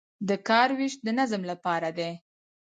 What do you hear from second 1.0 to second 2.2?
د نظم لپاره دی